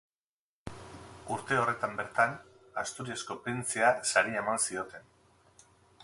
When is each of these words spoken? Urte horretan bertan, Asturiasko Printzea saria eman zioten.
Urte 1.33 1.59
horretan 1.63 1.93
bertan, 1.99 2.33
Asturiasko 2.83 3.37
Printzea 3.43 3.91
saria 4.13 4.41
eman 4.45 4.63
zioten. 4.69 5.13